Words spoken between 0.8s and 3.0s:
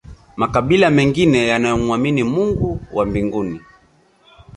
mengine yanayomwamini mungu